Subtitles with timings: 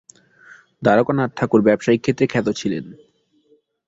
[0.83, 2.85] দ্বারকানাথ ঠাকুর ব্যবসায়িক ক্ষেত্রে খ্যাত ছিলেন।